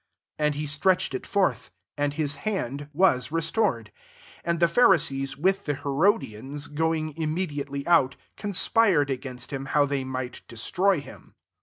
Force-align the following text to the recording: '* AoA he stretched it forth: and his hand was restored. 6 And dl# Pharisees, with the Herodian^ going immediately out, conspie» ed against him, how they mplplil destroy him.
'* 0.21 0.39
AoA 0.39 0.53
he 0.55 0.65
stretched 0.65 1.13
it 1.13 1.27
forth: 1.27 1.69
and 1.95 2.15
his 2.15 2.37
hand 2.41 2.89
was 2.91 3.31
restored. 3.31 3.91
6 4.37 4.41
And 4.45 4.59
dl# 4.59 4.67
Pharisees, 4.67 5.37
with 5.37 5.65
the 5.65 5.75
Herodian^ 5.75 6.73
going 6.73 7.15
immediately 7.17 7.85
out, 7.85 8.15
conspie» 8.35 8.99
ed 8.99 9.11
against 9.11 9.53
him, 9.53 9.65
how 9.77 9.85
they 9.85 10.03
mplplil 10.03 10.41
destroy 10.47 11.01
him. 11.01 11.35